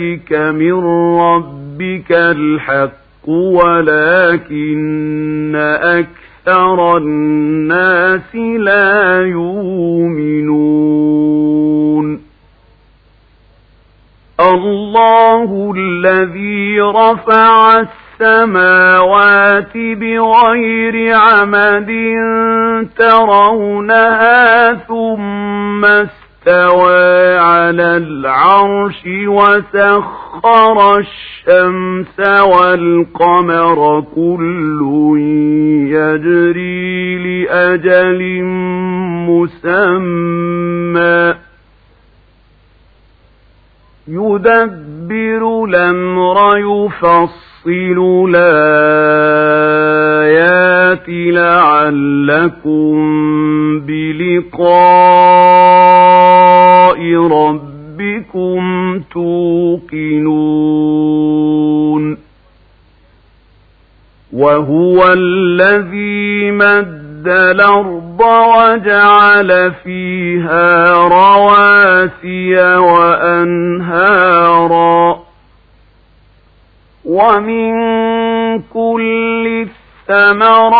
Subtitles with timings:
[0.00, 0.84] إليك من
[1.20, 4.72] ربك الحق ولكن
[5.82, 10.60] أكثر الناس لا يؤمنون.
[14.40, 17.84] الله الذي رفع
[18.20, 21.90] السماوات بغير عمد
[22.96, 25.86] ترونها ثم
[26.50, 34.80] استوى على العرش وسخر الشمس والقمر كل
[35.90, 38.42] يجري لأجل
[39.30, 41.34] مسمى.
[44.08, 49.80] يدبر الأمر يفصل الآيات
[51.08, 52.96] لعلكم
[54.40, 56.00] بلقاء
[57.16, 58.60] ربكم
[59.12, 60.30] توقنون
[64.32, 74.40] وهو الذي مد الأرض وجعل فيها رواسي وأنهارا
[77.04, 77.72] ومن
[78.72, 79.66] كل
[80.10, 80.79] الثمرات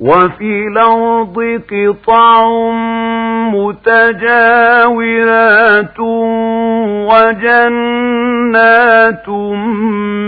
[0.00, 2.48] وفي الأرض قطع
[4.38, 5.98] متجاورات
[8.38, 9.28] وجنات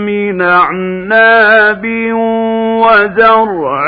[0.07, 1.85] من أعناب
[2.83, 3.87] وزرع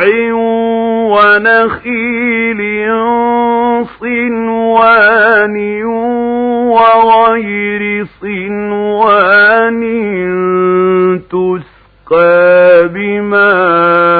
[1.13, 2.61] ونخيل
[3.99, 5.55] صنوان
[6.65, 9.81] وغير صنوان
[11.29, 14.12] تسقى بماء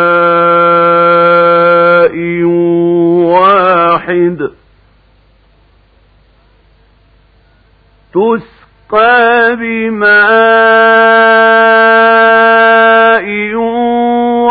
[8.14, 9.56] تسقى
[12.24, 13.28] بماء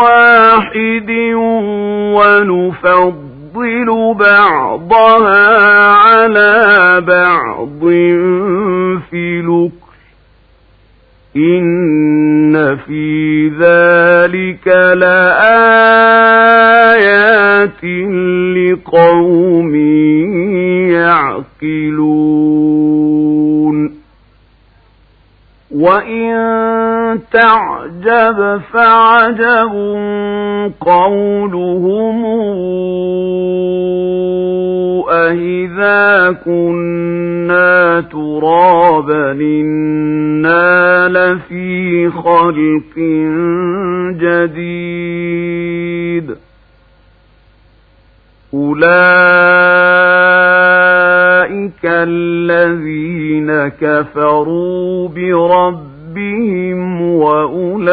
[0.03, 1.09] واحد
[2.15, 3.87] ونفضل
[4.19, 7.79] بعضها على بعض
[9.09, 9.83] في لكل
[11.35, 16.53] إن في ذلك لآيات
[18.57, 19.75] لقوم
[20.91, 22.12] يعقلون
[25.83, 29.73] وإن تعجب فعجب
[30.81, 32.25] قولهم
[35.09, 42.97] أهذا كنا ترابا إنا لفي خلق
[44.23, 45.33] جديد
[51.53, 57.83] أولئك الذين كفروا بربهم وأولئك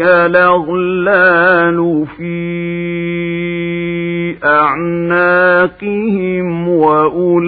[0.00, 2.36] الأغلال في
[4.44, 5.88] أعناقهم
[6.68, 7.38] وأولئك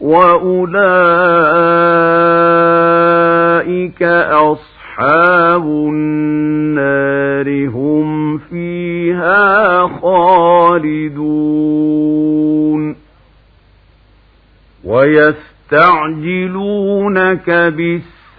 [0.00, 1.87] وأولئك
[15.72, 17.50] ويستعجلونك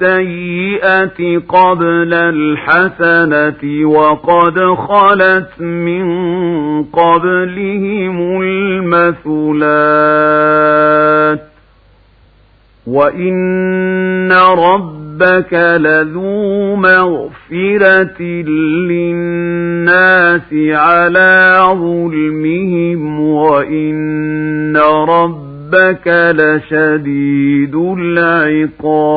[0.02, 6.04] بالسيئة قبل الحسنة وقد خلت من
[6.84, 9.80] قبلهم المثلات
[12.88, 18.22] وإن ربك لذو مغفرة
[18.92, 24.78] للناس على ظلمهم وإن
[25.08, 25.49] ربك
[26.16, 27.76] لشديد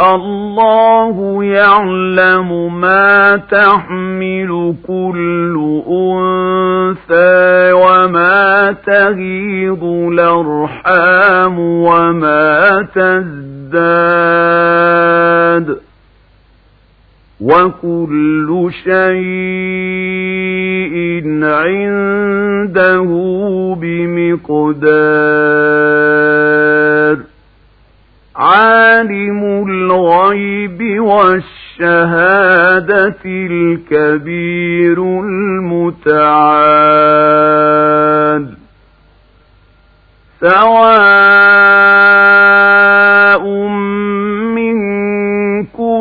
[0.00, 12.82] الله يعلم ما تحمل كل أنثى وما تغيض الأرحام وما
[14.46, 15.85] تزداد
[17.40, 18.96] وكل شيء
[21.44, 23.08] عنده
[25.96, 27.16] بمقدار
[28.36, 32.36] عالم الغيب والشهادة
[33.26, 34.98] الكبير
[37.16, 38.46] المتعال
[42.16, 43.44] سواء
[44.56, 45.95] منكم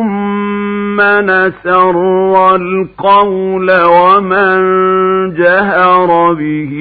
[0.96, 1.98] من سر
[2.56, 4.60] القول ومن
[5.36, 6.76] جهر به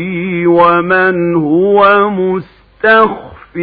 [0.46, 3.55] ومن هو مستخف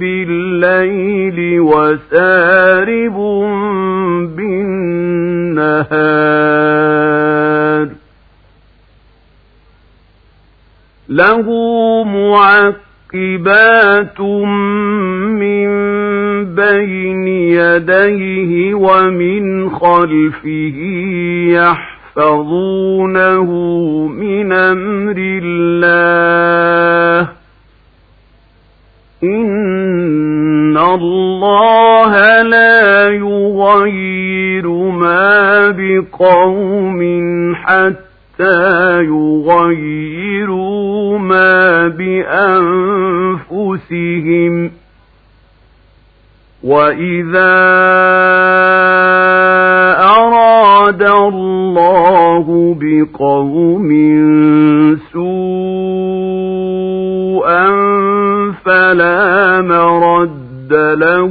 [0.00, 3.16] بالليل وسارب
[4.36, 6.00] بالنهار.
[11.08, 11.46] له
[13.14, 14.20] معقبات
[15.40, 15.68] من
[16.54, 20.76] بين يديه ومن خلفه
[22.16, 23.50] يحفظونه
[24.06, 27.28] من أمر الله.
[29.24, 37.00] إن الله لا يغير ما بقوم
[37.54, 38.09] حتى
[39.00, 41.88] يغيروا ما
[43.48, 44.70] بأنفسهم
[46.64, 47.56] وإذا
[49.98, 53.88] أراد الله بقوم
[55.12, 56.50] سوءا
[58.64, 61.30] فلا مرد له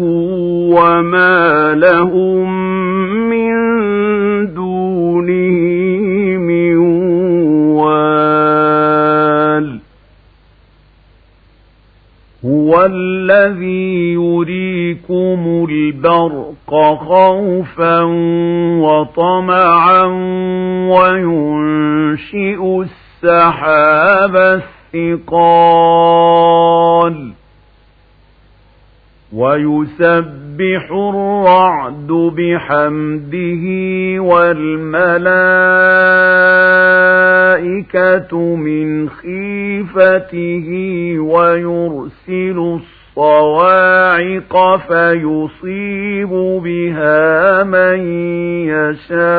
[0.73, 2.49] وما لهم
[3.29, 3.53] من
[12.85, 16.73] الذي يريكم البرق
[17.07, 18.01] خوفا
[18.81, 20.03] وطمعا
[20.89, 22.81] وينشئ
[23.23, 24.61] السحاب
[24.93, 26.19] الثقال
[29.33, 33.65] ويسبح الرعد بحمده
[34.23, 34.95] والملائكة
[38.55, 40.67] من خيفته
[41.19, 42.79] ويرسل
[43.17, 46.29] الصواعق فيصيب
[46.63, 47.99] بها من
[48.67, 49.29] يشاء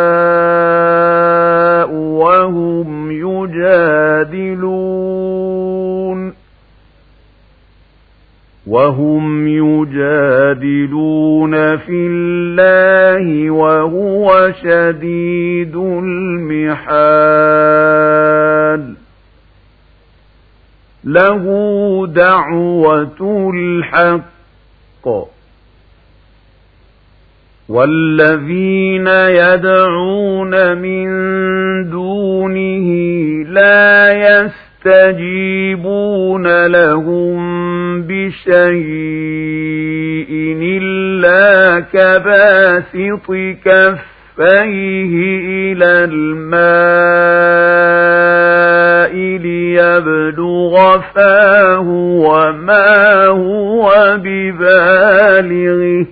[1.95, 4.81] وهم يجادلون.
[8.71, 10.97] وهم يجادلون
[11.77, 17.21] في الله وهو شديد المحال
[21.05, 21.45] له
[22.07, 25.09] دعوة الحق
[27.69, 31.11] والذين يدعون من
[31.91, 32.89] دونه
[33.49, 34.13] لا
[34.87, 38.51] يستجيبون لهم بشيء
[40.63, 43.27] إلا كباسط
[43.65, 45.13] كفيه
[45.73, 47.01] إلى الماء
[49.39, 51.89] ليبلغ فاه
[52.27, 56.07] وما هو ببالغه.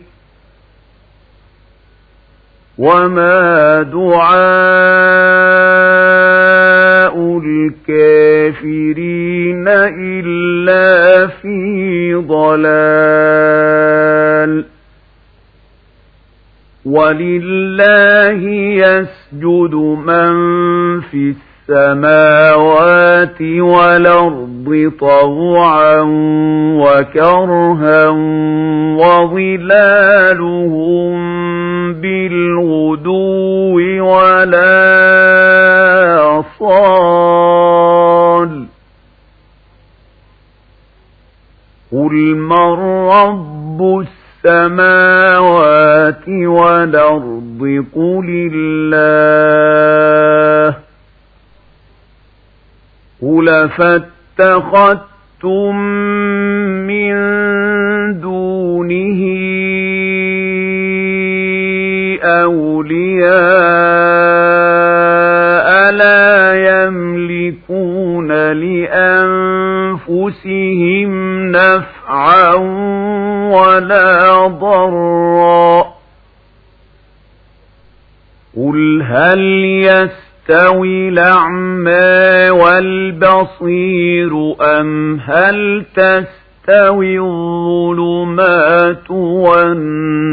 [2.79, 4.39] وما دعاء
[8.59, 8.99] الكافرين
[9.69, 13.79] إلا في ضلال
[16.85, 18.43] ولله
[18.85, 19.75] يسجد
[20.07, 20.35] من
[21.01, 21.35] في
[21.71, 26.01] السماوات والأرض طوعا
[26.81, 28.09] وكرها
[28.99, 31.15] وظلالهم
[31.93, 34.83] بالغدو ولا
[36.59, 38.53] صال.
[41.93, 44.05] قل من رب
[44.45, 50.88] السماوات والأرض؟ قل الله.
[53.23, 55.77] قل فاتخذتم
[56.87, 57.15] من
[58.21, 59.19] دونه
[64.59, 68.33] أولياء لا يملكون
[69.93, 71.11] لأنفسهم
[71.51, 72.55] نفعا
[73.53, 75.87] ولا ضرا
[78.57, 79.39] قل هل
[80.49, 90.28] يستوي الأعمى والبصير أم هل تستوي الظلمات والنور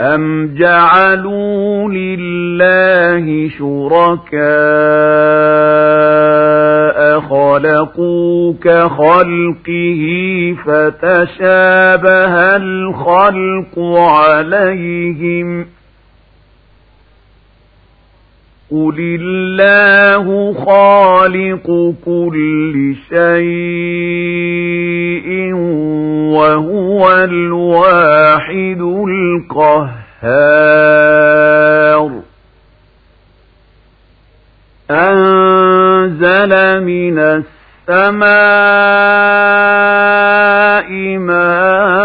[0.00, 4.44] أم جعلوا لله شركاء
[7.20, 10.02] خلقوا كخلقه
[10.66, 15.66] فتشابه الخلق عليهم
[18.70, 24.33] قل الله خالق كل شيء
[26.34, 30.24] وهو الواحد القهار.
[34.90, 37.18] أنزل من
[37.88, 38.74] السماء
[41.18, 42.04] ماء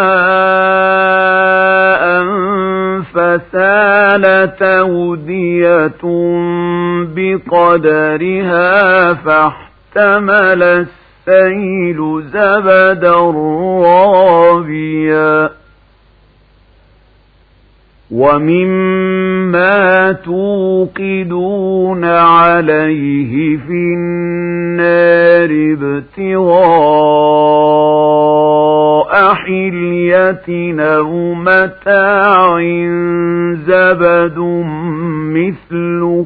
[3.13, 6.01] فسالت أودية
[7.15, 8.73] بقدرها
[9.13, 10.63] فاحتمل
[11.29, 13.15] السيل زبدا
[13.85, 15.49] رابيا
[18.11, 26.59] ومما توقدون عليه في النار ابتغاء
[29.33, 32.59] حلية أو متاع
[33.67, 34.37] زبد
[35.35, 36.25] مثله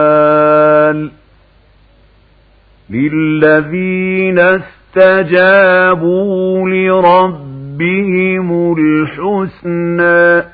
[2.90, 4.38] للذين
[4.98, 8.48] استجابوا لربهم
[8.78, 10.44] الحسنى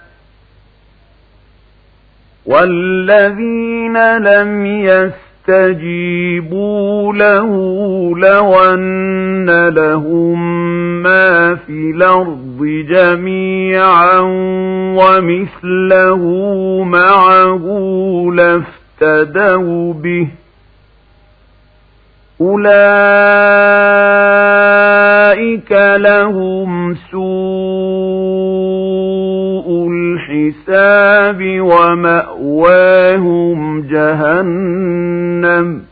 [2.47, 5.26] والذين لم يستجيبوا
[7.13, 7.51] له
[8.17, 10.39] لو أن لهم
[11.03, 12.59] ما في الأرض
[12.91, 14.19] جميعا
[14.99, 16.23] ومثله
[16.85, 17.65] معه
[18.35, 20.29] لافتدوا به
[22.41, 22.77] أولئك
[25.97, 28.37] لهم سوء
[30.29, 35.83] الحساب ومأواهم جهنم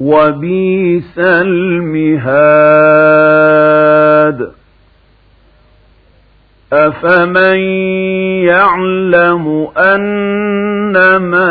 [0.00, 2.40] وبيس المهاد.
[6.72, 7.58] أفمن
[8.46, 11.50] يعلم أنما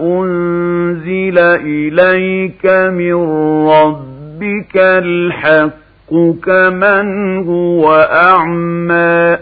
[0.00, 3.14] أنزل إليك من
[3.68, 5.77] ربك الحق
[6.42, 9.38] كمن هو أعمى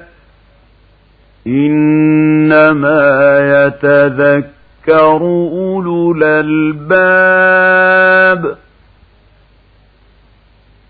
[1.46, 3.06] إنما
[3.40, 7.66] يتذكر أولو الألباب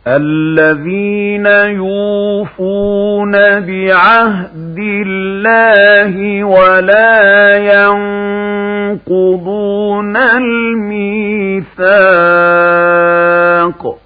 [0.06, 7.56] الذين يوفون بعهد الله ولا
[8.96, 10.16] ينقضون
[12.86, 14.05] الميثاق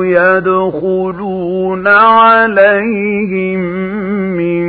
[0.03, 3.59] يدخلون عليهم
[4.37, 4.63] من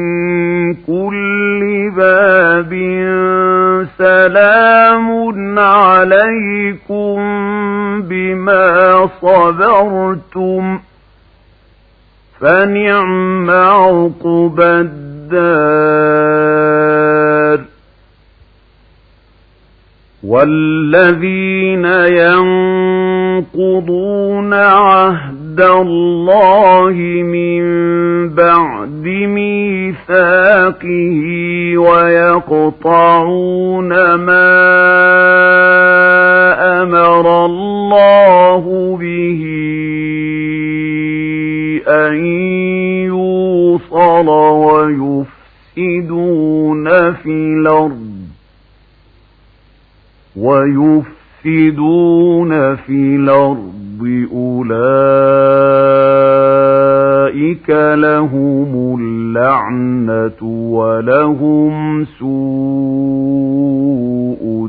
[0.75, 2.73] كل باب.
[3.99, 7.17] سلام عليكم
[8.03, 10.81] بما صبرتم.
[12.41, 16.53] فنعم عقبى الدار.
[20.25, 24.22] والذين ينقضون
[24.63, 26.93] عهد الله
[27.23, 27.63] من
[28.29, 29.07] بعد
[29.39, 31.19] ميثاقه
[31.79, 33.35] ويقطعون
[34.15, 34.53] ما
[36.83, 39.43] أمر الله به
[41.89, 42.15] أن
[43.07, 44.29] يوصل
[45.77, 48.13] ويفسدون في الأرض
[51.45, 53.72] ويفسدون في الأرض
[54.33, 54.73] أولئك
[57.95, 62.33] لهم اللعنة ولهم سوء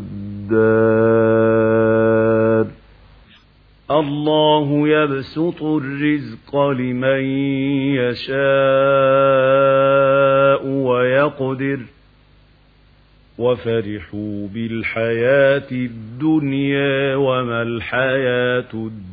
[0.01, 1.13] الدار.
[3.91, 7.21] الله يبسط الرزق لمن
[7.95, 8.33] يشاء
[10.67, 11.79] ويقدر.
[13.37, 19.12] وفرحوا بالحياة الدنيا وما الحياة الدنيا.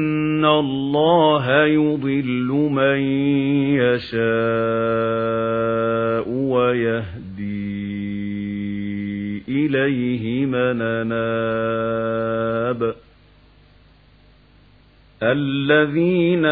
[0.41, 2.99] إن الله يضل من
[3.77, 4.21] يشاء
[6.29, 7.41] ويهدي
[9.49, 11.61] إليه من أناب
[15.23, 16.45] الذين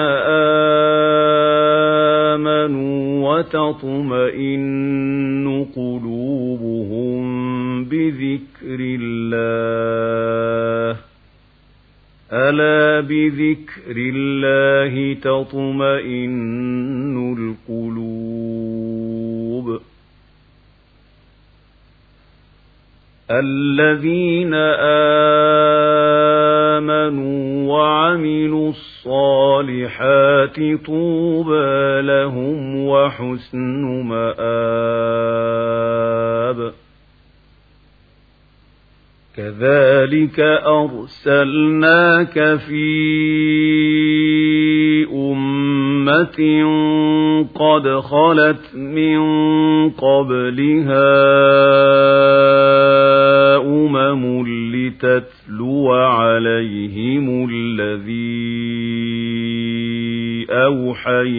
[2.33, 4.65] آمنوا وتطمئن
[5.75, 7.19] قلوبهم
[7.85, 9.78] بذكر الله
[12.49, 17.33] ألا بذكر الله تطمئن
[17.69, 18.79] القلوب
[23.31, 24.53] الذين
[26.79, 34.39] آمنوا وعملوا الصالحات طوبى لهم وحسن مآب
[39.39, 42.33] كذلك أرسلناك
[42.67, 42.89] في
[45.13, 46.39] أمة
[47.55, 49.19] قد خلت من
[49.89, 51.15] قبلها
[53.57, 58.59] أمم لتتلو عليهم الذي
[60.49, 61.38] أوحينا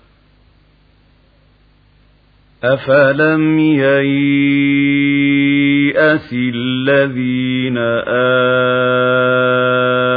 [2.63, 3.93] أفلم ييأس
[6.33, 7.77] الذين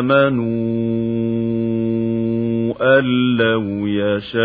[0.00, 0.58] آمنوا
[2.98, 4.44] أن لو يشاء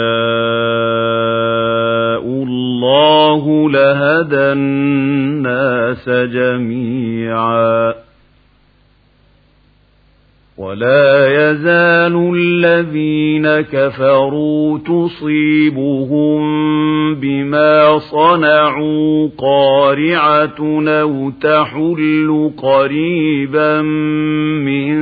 [2.24, 7.94] الله لهدى الناس جميعا
[10.58, 16.59] ولا يزال الذين كفروا تصيبهم
[17.16, 23.82] بما صنعوا قارعة أو تحل قريبا
[24.62, 25.00] من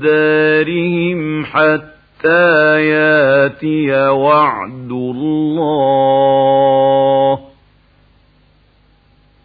[0.00, 5.78] دارهم حتى ياتي وعد الله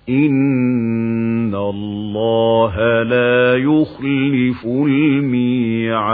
[0.09, 6.13] إن الله لا يخلف الميعاد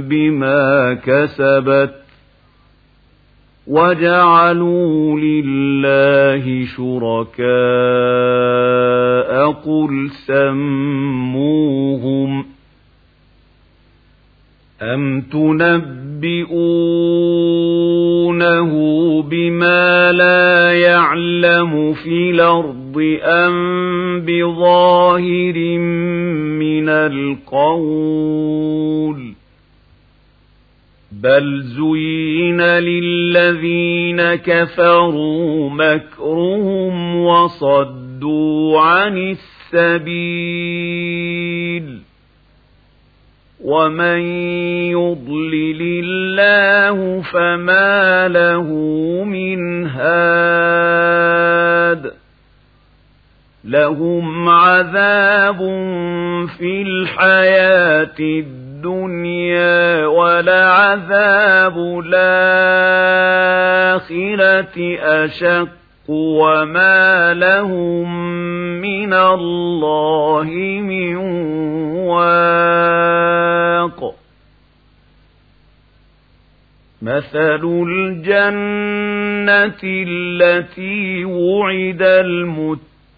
[0.00, 1.94] بما كسبت
[3.66, 7.50] وجعلوا لله شركاء
[9.52, 11.80] قل سموهم
[14.82, 16.32] أم تنبئونه
[19.22, 22.32] بما لا يعلم في
[22.96, 25.78] الأرض أم بظاهر
[26.58, 28.40] من القول
[31.12, 39.36] بل زين للذين كفروا مكرهم وصدوا عن
[39.74, 40.40] السبيل
[43.64, 44.20] ومن
[44.90, 48.64] يضلل الله فما له
[49.24, 50.29] من هاد
[53.70, 55.58] لهم عذاب
[56.58, 63.36] في الحياة الدنيا ولعذاب الآخرة
[64.98, 65.68] أشق
[66.08, 68.40] وما لهم
[68.80, 70.44] من الله
[70.82, 71.16] من
[72.06, 73.40] واق.
[77.02, 82.02] مثل الجنة التي وعد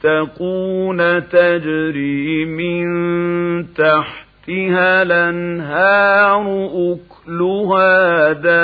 [0.05, 2.85] المتقون تجري من
[3.75, 8.63] تحتها الأنهار أكلها دائم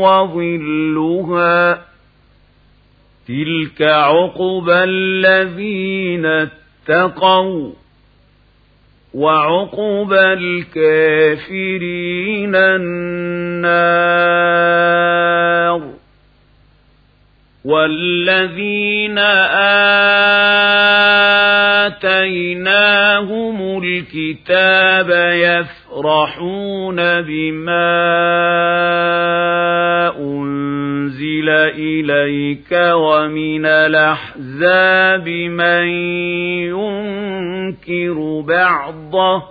[0.00, 1.78] وظلها
[3.28, 7.72] تلك عقبى الذين اتقوا
[9.14, 11.74] وعقبى الكافرين
[12.54, 13.98] النار
[17.68, 19.18] والذين
[22.48, 28.08] آتيناهم الكتاب يفرحون بما
[30.18, 35.88] أنزل إليك ومن الأحزاب من
[36.72, 39.42] ينكر بعضه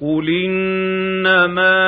[0.00, 1.78] قل إنما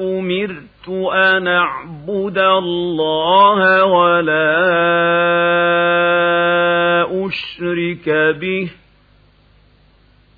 [0.00, 4.58] أمرت أن أعبد الله ولا
[7.26, 8.08] أشرك
[8.40, 8.70] به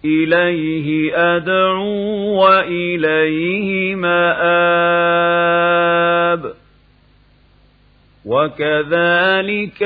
[0.04, 4.20] إليه أدعو وإليه مآب
[8.24, 9.82] وكذلك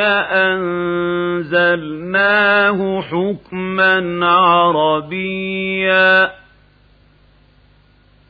[1.45, 6.31] أنزلناه حكما عربيا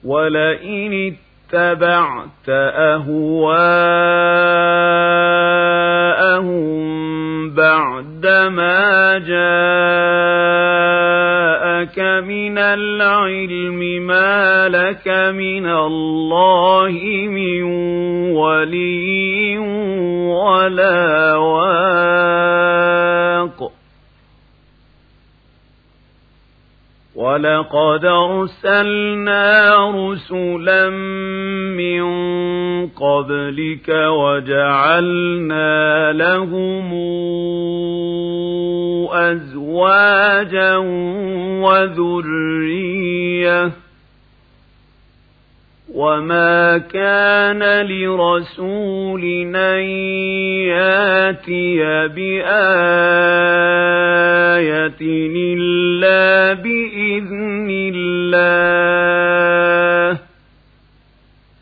[0.05, 1.17] ولئن
[1.53, 3.25] اتبعت أهواءهم
[7.55, 9.35] بعدما جاءك
[12.25, 16.93] من العلم ما لك من الله
[17.29, 17.63] من
[18.33, 19.59] ولي
[20.29, 23.14] ولا واق
[27.25, 30.91] ولقد أرسلنا رسلا
[31.81, 32.05] من
[32.89, 35.73] قبلك وجعلنا
[36.13, 36.95] لهم
[39.13, 40.77] أزواجا
[41.65, 43.73] وذرية
[45.95, 49.83] وما كان لرسول أن
[50.75, 51.79] ياتي
[52.09, 52.55] بآية
[55.55, 58.75] إلا بإذن الله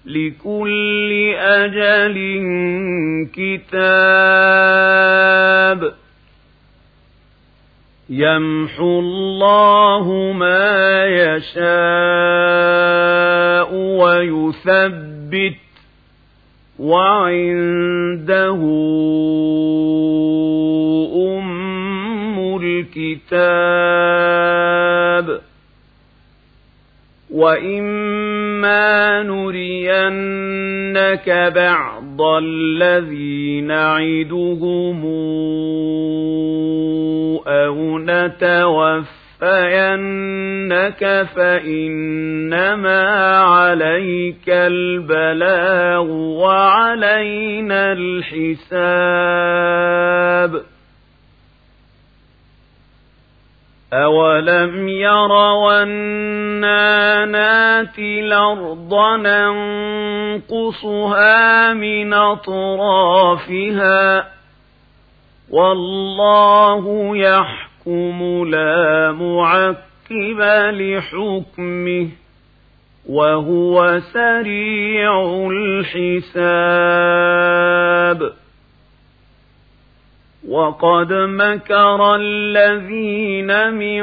[0.06, 2.16] لكل أجل
[4.32, 4.82] كتاب
[8.12, 11.62] يمحو الله ما يشاء
[13.74, 15.56] ويثبت
[16.78, 18.60] وعنده
[21.16, 23.72] أم الكتاب
[27.30, 30.50] وإما نرينك
[31.54, 35.04] بعض الذي نعدهم
[37.46, 39.12] أو نتوفينك
[41.36, 43.02] فإنما
[43.38, 46.06] عليك البلاغ
[46.42, 48.92] وعلينا الحساب
[53.92, 58.94] أولم يروا أنا ناتي الأرض
[60.40, 63.52] ننقصها من أطرافها
[65.50, 72.08] والله يحكم لا معقب لحكمه
[73.08, 77.12] وهو سريع الحساب
[80.48, 84.02] وقد مكر الذين من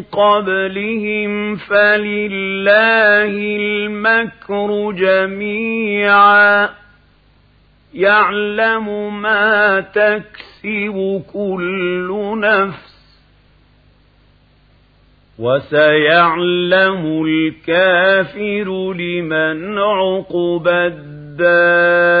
[0.00, 6.68] قبلهم فلله المكر جميعا.
[7.94, 12.90] يعلم ما تكسب كل نفس
[15.38, 22.20] وسيعلم الكافر لمن عقب الدار.